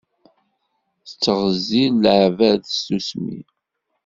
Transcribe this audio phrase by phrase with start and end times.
[1.07, 3.39] Tettɣezzil leɛbad s tsusmi.